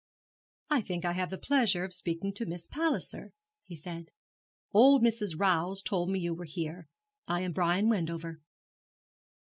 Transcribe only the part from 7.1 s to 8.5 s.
I am Brian Wendover.'